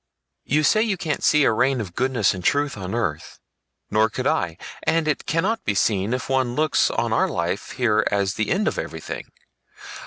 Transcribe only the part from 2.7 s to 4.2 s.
on earth. Nor